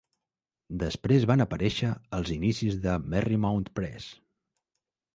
Després 0.83 1.27
van 1.33 1.43
aparèixer 1.45 1.91
els 2.21 2.33
inicis 2.39 2.81
de 2.89 2.99
Merrymount 3.15 3.71
Press. 3.81 4.13